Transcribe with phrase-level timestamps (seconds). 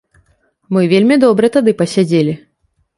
[0.77, 2.33] Мы вельмі добра тады пасядзелі.